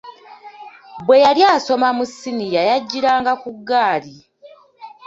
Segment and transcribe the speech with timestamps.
[1.05, 4.15] Bwe yali asoma mu siniya yajjiranga ku ggaali.